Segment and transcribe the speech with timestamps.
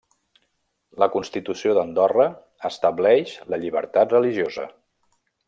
[1.03, 2.25] La constitució d'Andorra
[2.71, 4.69] estableix la llibertat religiosa.